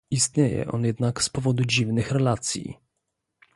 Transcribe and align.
Istnieje 0.09 0.65
on 0.67 0.85
jednak 0.85 1.23
z 1.23 1.29
powodu 1.29 1.65
dziwnych 1.65 2.11
relacji 2.11 2.77